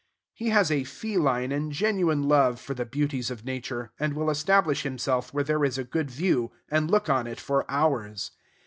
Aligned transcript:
He 0.33 0.49
has 0.49 0.71
a 0.71 0.83
feline 0.83 1.51
and 1.51 1.71
genuine 1.71 2.23
love 2.23 2.59
for 2.59 2.73
the 2.73 2.87
beauties 2.87 3.29
of 3.29 3.45
Nature, 3.45 3.91
and 3.99 4.15
will 4.15 4.31
establish 4.31 4.81
himself 4.81 5.31
where 5.31 5.43
there 5.43 5.63
is 5.63 5.77
a 5.77 5.83
good 5.83 6.09
view, 6.09 6.51
and 6.71 6.89
look 6.89 7.07
on 7.07 7.27
it 7.27 7.39
for 7.39 7.69
hours. 7.69 8.31